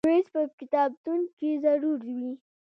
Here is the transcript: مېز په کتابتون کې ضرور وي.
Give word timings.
مېز 0.07 0.25
په 0.33 0.41
کتابتون 0.59 1.19
کې 1.37 1.49
ضرور 1.63 1.99
وي. 2.15 2.31